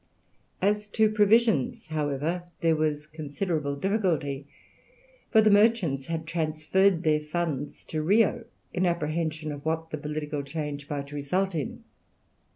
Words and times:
As 0.63 0.87
to 0.97 1.11
provisions, 1.11 1.89
however, 1.89 2.47
there 2.61 2.75
was 2.75 3.05
considerable 3.05 3.75
difficulty, 3.75 4.47
for 5.29 5.43
the 5.43 5.51
merchants 5.51 6.07
had 6.07 6.25
transferred 6.25 7.03
their 7.03 7.19
funds 7.19 7.83
to 7.83 8.01
Rio, 8.01 8.45
in 8.73 8.87
apprehension 8.87 9.51
of 9.51 9.63
what 9.63 9.91
the 9.91 9.99
political 9.99 10.41
change 10.41 10.89
might 10.89 11.11
result 11.11 11.53
in. 11.53 11.83